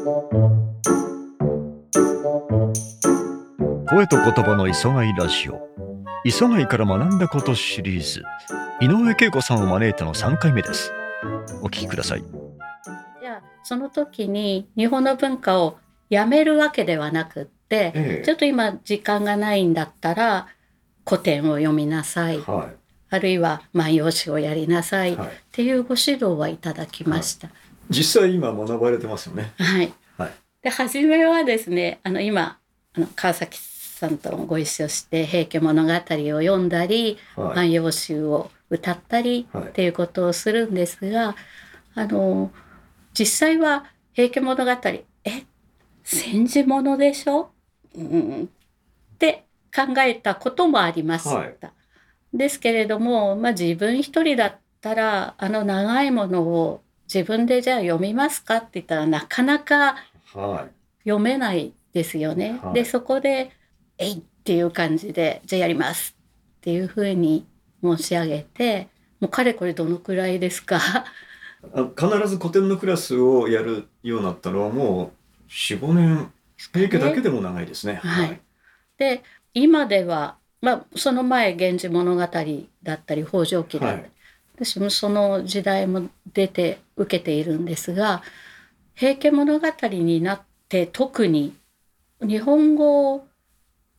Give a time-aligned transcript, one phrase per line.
[0.00, 0.08] 声
[4.06, 5.60] と言葉の磯貝ラジオ。
[6.24, 8.22] 磯貝から学んだことシリーズ。
[8.80, 10.90] 井上恵子さんを招いての3回目です。
[11.60, 12.24] お聞きください。
[13.20, 15.76] じゃあその時に日本の文化を
[16.08, 18.24] やめるわけではなくって、ええ。
[18.24, 20.46] ちょっと今時間がないんだったら
[21.06, 22.70] 古典を読みなさい、は
[23.10, 27.50] あるいは万葉集をやりなさい、い、はい、っていうご指導はいただきました。
[27.90, 29.52] 実際今学ばれてますよね。
[29.58, 29.92] はい。
[30.16, 30.32] はい。
[30.62, 32.58] で初めはですねあの今
[32.94, 39.64] あの川崎さんともご一緒して「平家物語」を読んだりはい、万葉集を歌ったりはい。
[39.64, 41.34] っていうことをするんですが、
[41.94, 42.50] あの
[43.12, 44.70] 実際は「平家物語」
[45.24, 45.44] え
[46.04, 47.50] 戦時物でしょ、
[47.94, 48.44] うん、
[49.14, 51.34] って考えたこともありました。
[51.34, 51.56] はい。
[52.32, 59.96] ですけれども、まあ、自分一人だったらあの長いものを自分でじゃあ読みますかって言ったらなかなか
[60.34, 61.08] はい。
[61.08, 62.58] 読めないですよね。
[62.62, 62.74] はい。
[62.74, 63.50] でそこで
[63.98, 66.16] 「えい!」っていう感じで「じゃあやります」
[66.58, 67.46] っていうふうに
[67.82, 68.88] 申し上げて
[69.20, 70.78] もうかれこれどのくらいですか？
[71.74, 75.12] あ必ず古典のクラスをやるようになったのはも
[75.48, 76.32] う45年。
[76.74, 77.94] 平家だけでも長いですね。
[77.94, 78.40] はい。
[78.98, 79.22] で
[79.54, 84.10] 今では、まあ、その前「源氏物語」だったり「北条記」だったり、はい
[84.62, 88.22] 私もその時代も出て受けているんですが
[88.94, 91.56] 「平家物語」になって特に
[92.20, 93.26] 日本語を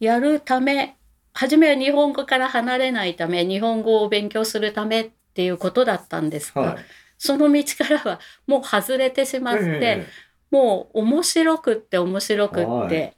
[0.00, 0.96] やるため
[1.32, 6.84] 初めは日本語から離れないため日本語を勉強するためっていうことだったんですが、はい。
[7.16, 10.06] その道からはもう外れてしまって、え
[10.50, 13.16] もう面白くって面白くって、はい。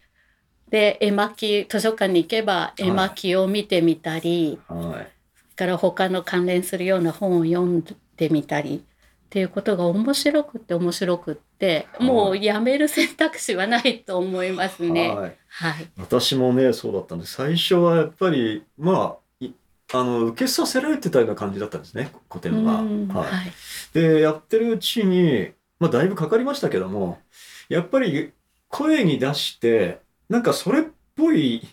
[0.70, 5.19] で絵巻図書館に行けば絵巻を見てみたり、えはい
[5.60, 7.84] から他の関連するような本を読ん
[8.16, 15.10] でみたりっていうことが面白くって面白くって、はいもうやめる選択肢はないと思いますね。
[15.10, 15.90] はい、はい。
[15.98, 19.50] 私もねそうだったんです最初はやっぱりまあい
[19.92, 22.80] あの受けさせられてたような感じだったんですね古典は。
[22.80, 23.08] うん。
[23.08, 23.30] はい。
[23.30, 23.52] はい。
[23.92, 27.18] でやってるうちに、まあ、だいぶかかりましたけども
[27.68, 28.32] やっぱり
[28.68, 30.00] 声に出して
[30.30, 30.84] なんかそれっ
[31.14, 31.68] ぽい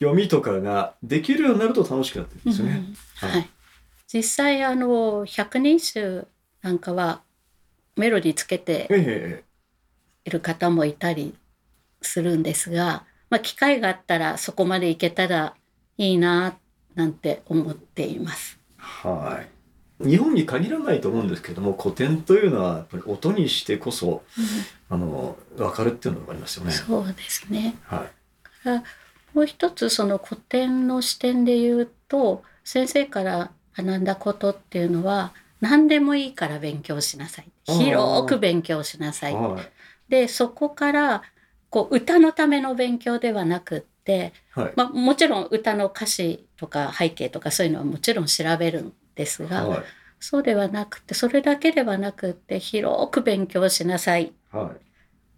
[0.00, 2.84] 読みとかができるようになると楽しくなってるんですよね。
[3.22, 3.50] うんはいはい、
[4.12, 6.26] 実際あの百人集
[6.62, 7.20] なんかは
[7.96, 9.44] メロディーつけてえ
[10.24, 11.34] いる方もいたり
[12.00, 15.54] するんですが、まあ、機会があったらそこまでいけたら
[15.98, 16.56] いいな
[16.94, 18.58] なんて思っています。
[18.78, 19.42] えは
[20.02, 20.08] い。
[20.08, 24.22] 日本に限らないと思うんですけども古典というのはやっぱり音にしてこそ
[24.88, 26.72] あの分かるっていうのがありますよね。
[26.72, 27.76] そうですね。
[27.82, 28.06] は
[28.64, 28.82] い。
[29.34, 39.36] もう一つその古典の視点で言うと先生から学んだことっていうのは何でもいいから勉強しなさい広く勉強しなさい。
[40.08, 41.22] でそこから
[41.70, 44.72] こう歌のための勉強ではなくって、はい。
[44.74, 49.84] まあ、もちろん歌の歌詞とか背景とかそういうのはもちろん調べるんですが、はい。
[50.18, 54.80] そうではなくてそれだけではなくって広く勉強しなさいはい。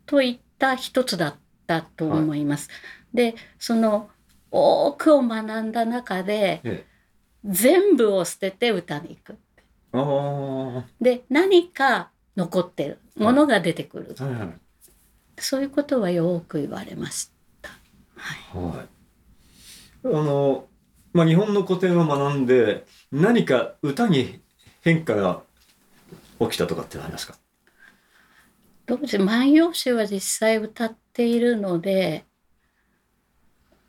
[0.06, 1.36] といった一つだっ
[1.66, 2.68] たと思います。
[3.12, 4.10] でその
[4.50, 6.84] 多くを学んだ中でえ
[7.44, 9.36] 全部を捨てて歌に行く。
[9.94, 14.24] あで何か残ってるものが出てくる、あ。
[14.24, 14.48] はいはい。
[15.38, 17.30] そういうことはよく言われまし
[17.60, 17.70] た。
[18.16, 18.86] はい。
[20.04, 20.66] あの、
[21.12, 24.40] まあ、日本の古典を学んで、何か歌に
[24.80, 25.42] 変化が
[26.40, 27.34] 起きたとかってありますか？
[28.87, 32.25] どうして万葉集は実際歌っているので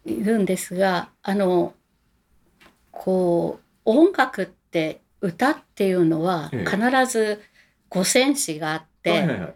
[0.05, 1.73] いるんですがあの
[2.91, 6.79] こう音楽って歌っていうのはええ必
[7.11, 7.41] ず
[7.89, 9.55] 五線詞があって。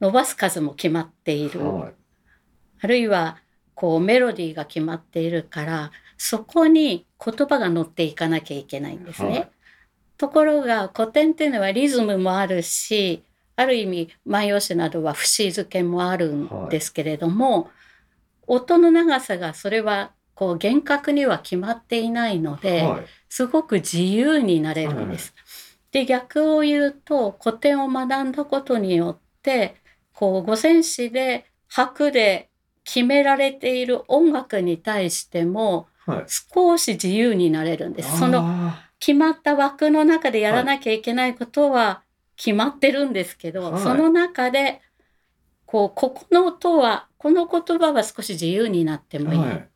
[0.00, 1.92] 伸ばす数も決まっている、はい。
[2.80, 3.38] あるいは
[3.74, 9.28] こうメロディーが決まっているからそこに言葉が乗っていかなきゃいけないんですね。
[9.30, 9.50] はい
[10.18, 13.22] ところが古典っていうのはリズムもあるし
[13.56, 17.70] ある意味万葉集などは節付けもあるんですけれども、
[18.46, 23.06] 音の長さがそれはこう厳格には決まっていないので、はい。
[23.28, 25.34] すごく自由になれるんです。
[25.90, 29.76] で逆を言うと古典を学んだことによって
[30.12, 32.50] こう五線紙で拍で
[32.84, 36.24] 決められている音楽に対してもはい。
[36.28, 38.18] 少し自由になれるんです。
[38.18, 42.02] そのあ決まった枠の中でやらなきゃいけないことは
[42.36, 44.80] 決まってるんですけど、はいその中で
[45.64, 49.38] こうここの音はこの言葉は少し自由になってーもいい。
[49.38, 49.68] はい。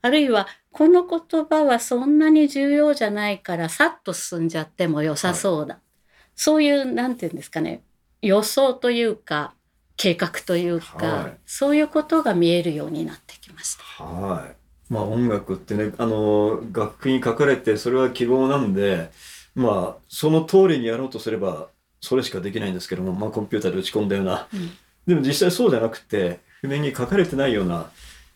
[0.00, 5.80] あるいはこの言葉はそんなに重要じゃないからさっと進んじゃっても良さそうだ、
[6.34, 7.82] そういうなんていうんですかね
[8.22, 9.54] 予想というか
[9.96, 14.04] 計画というか、はいそういうことが見えるようになってきました。
[14.04, 14.56] はい。
[14.92, 19.10] まあ音楽ってね、あの、楽譜に書かれてそれは希望なんで、
[19.54, 21.68] まあその通りにやろうとすれば
[22.00, 24.70] それしかできないんですけども、まあコンピューターで打ち込んだような、うん。
[25.06, 27.90] でも実際そうじゃなくて、譜面に書かれてないような、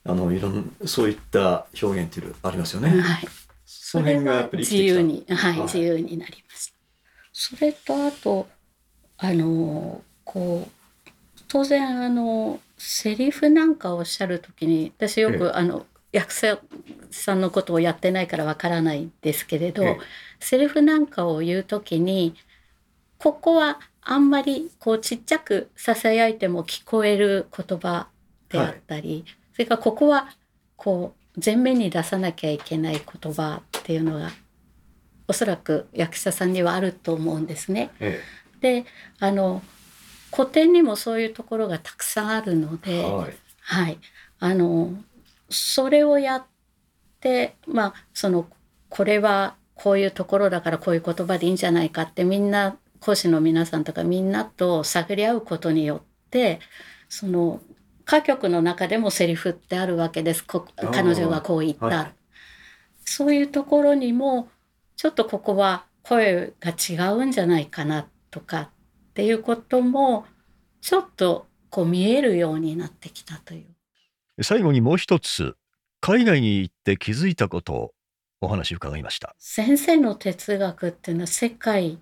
[0.04, 2.90] あの、いろんそういった表現っていうのありますよね。
[3.00, 3.28] はい、
[3.64, 5.60] その辺がやっぱり自由に、はい、はい。
[5.62, 6.72] 自由になりました。
[7.32, 8.46] それとあと
[9.16, 11.10] あのこう
[11.48, 15.50] 当然あのセリフなんかをおっしゃる時に私よく、ええ。
[15.50, 16.58] あの役者
[17.10, 19.98] さんのことをやってないからわからないんですけれど、ええ。
[20.40, 22.34] セリフなんかを言う時に
[23.22, 28.08] ここはあんまりこうちっちゃくささやいても聞こえる言葉
[28.48, 30.28] であったり、それからここは
[30.74, 34.30] こう前面に出さなきゃいけない言葉っていうのが
[35.28, 37.90] おそらく役者さんにはあると思うんですね。
[38.00, 38.20] え
[38.60, 38.86] で
[39.20, 39.62] あの
[40.34, 43.34] 古典にもそういうところがたくさんあるので、えはい。
[43.60, 43.98] はい、
[44.40, 44.94] あの
[45.48, 46.44] それをやっ
[47.20, 48.48] てまあその
[48.88, 56.00] これはこういうところだからこういう言葉でいいんじゃないかってみんな講師の皆さんとかみんなと探り合うことによっ
[56.30, 56.60] て
[57.08, 57.60] その
[58.06, 60.44] 歌曲の中でもセリフってあるわけです。
[60.44, 62.14] 彼女がこう言った、はい。
[63.04, 64.48] そういうところにも
[64.96, 68.68] ちょっとここは声が違うんじゃないかなとかっ
[69.14, 70.24] ていうことも
[70.80, 73.66] ちょっとこう見えるようになってきたという。
[74.42, 75.56] 最後にもう一つ
[76.00, 77.94] 海外に行って気づいたことを
[78.40, 79.34] お話伺いました。
[79.38, 81.98] 先生の哲学っていうのは世界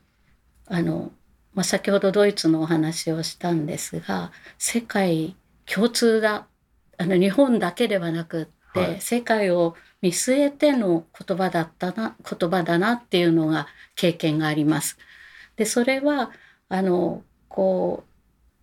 [0.70, 1.10] あの、
[1.52, 5.36] まあ、先ほどドイツのお話をしたんですが世界
[5.66, 6.46] 共通だ
[6.96, 14.96] あの日本だけではなくって、はい世界を見据えての言葉だったな言葉だなっていうのが経験があります。
[15.56, 16.30] でそれは
[16.68, 18.04] あのこ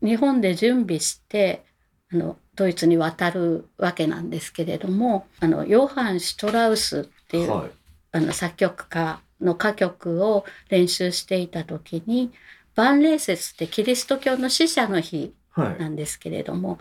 [0.02, 1.66] う日本で準備して
[2.12, 7.72] あのドイツに渡るわけなんですけれどもあのヨハン・シュトラウスっていう、はい。
[8.14, 12.32] あの作曲家の歌曲を練習していた時に
[12.76, 15.80] 万霊節ってキリスト教の死者の日はい。
[15.80, 16.78] なんですけれども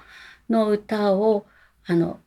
[0.51, 1.47] の歌を
[1.87, 2.21] あの、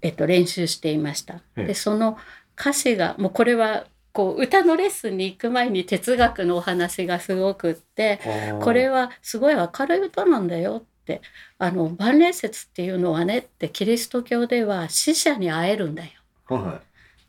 [0.00, 1.34] えっと、練習していました。
[1.56, 2.18] ええでその
[2.58, 8.20] 歌詞がもうこれはこう歌のレッスンに行く前に哲学のお話がすごくって
[8.60, 11.22] これは、はすごい明るい歌なんだよって
[11.58, 16.10] あの万霊節っていうのはねってキリスト教では死者に会えるんだよ。
[16.48, 16.82] は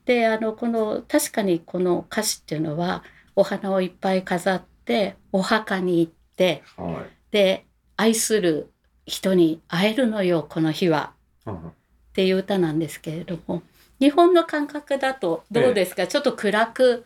[0.05, 3.03] であのこの確かにこの歌詞っていうのは
[3.35, 6.81] お花をいっぱい飾ってお墓に行ってい。
[6.81, 7.05] はい。
[7.31, 7.65] で
[7.95, 8.71] 愛する
[9.05, 11.13] 人に会えるのよこの日は
[11.45, 11.73] はっ
[12.13, 13.63] ていう歌なんですけれども
[13.99, 17.05] 日本の感覚だとどうですか、ちょっと暗く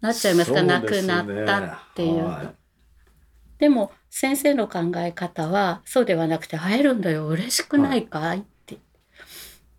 [0.00, 0.62] なっちゃいますか？
[0.62, 2.24] 亡くなったっていう。
[2.24, 2.52] は
[3.58, 8.38] でも先生の考え方はそうではなくて会えるんだよ嬉しくないかい？
[8.38, 8.78] って。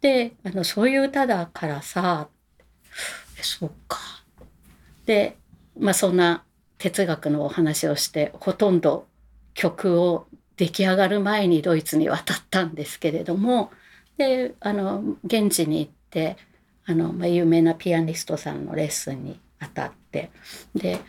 [0.02, 2.37] であのそういう歌だからさえ
[3.42, 4.00] そうか。
[5.06, 5.38] で
[5.80, 6.44] まあそんな
[6.78, 9.08] 哲学のお話をしてほとんど
[9.54, 13.72] 曲を出来上がる前にドイツに渡ったんですけれども
[14.18, 16.38] であの現地に行って
[16.86, 20.32] あの、まあ、有名なピアニストさんのレッスンに当たって
[20.76, 21.00] で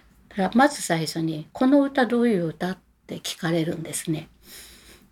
[0.55, 4.29] まず最初に「この歌どういう歌?」って聞かれるんですね。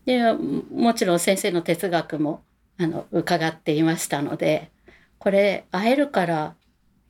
[0.05, 2.43] でもちろん先生の哲学も
[2.79, 4.71] あの伺っていましたので
[5.19, 6.55] 「これ会えるから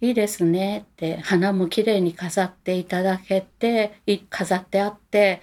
[0.01, 5.41] いいですね」って花もきれいに飾っていただけてい飾ってあって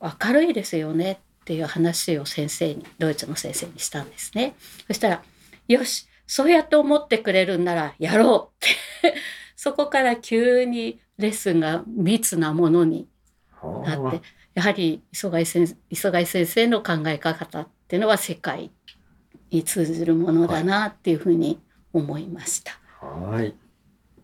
[0.00, 4.54] 明るいですよねっていう話を先生にドイツの先生にしたんですね。
[4.86, 5.22] そしたら
[5.68, 8.68] 「よしそうやって思ってくれるんならやろう」っ
[9.02, 9.14] て
[9.56, 13.08] そこから急にレッスンが密なものに
[13.84, 14.22] なって
[14.54, 18.70] やはり磯貝先磯貝先生の考え方っていうのは世界
[19.50, 21.60] に通じるものだなっていうふうに
[21.92, 22.78] 思いました。
[23.00, 23.54] はい。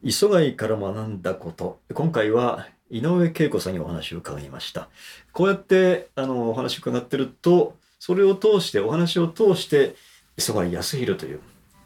[0.03, 1.79] 磯貝から学んだこと。
[1.95, 4.89] 今回は井上恵子さんにお話を伺いました。
[5.33, 9.95] こうやってあのお話を伺ってると、それを通して、お話を通して、
[10.37, 11.41] 磯貝康弘という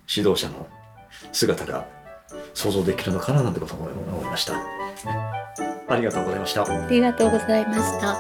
[0.09, 0.67] 指導者の
[1.33, 1.87] 姿が
[2.55, 4.55] 想像できるのかななんてことも思いました。
[5.89, 6.63] ありがとうございました。
[6.63, 8.17] ありがとうございました。